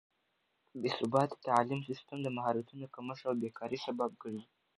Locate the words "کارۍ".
3.57-3.77